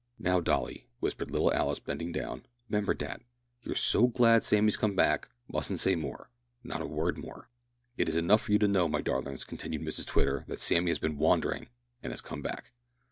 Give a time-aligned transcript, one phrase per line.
[0.17, 3.21] "Now, dolly," whispered little Alice, bending down, "'member dat
[3.61, 6.31] you're so glad Sammy's come back; mustn't say more
[6.63, 7.49] not a word more."
[7.97, 10.97] "It is enough for you to know, my darlings," continued Mrs Twitter, "that Sammy has
[10.97, 11.67] been wandering
[12.01, 12.71] and has come back."